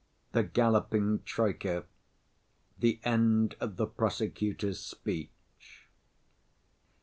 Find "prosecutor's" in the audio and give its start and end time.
3.85-4.79